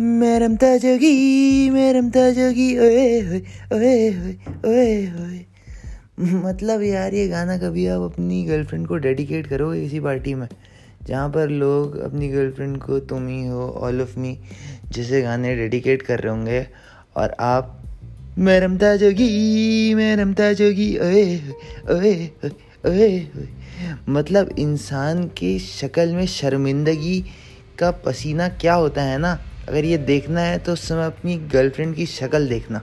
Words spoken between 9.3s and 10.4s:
करो इसी पार्टी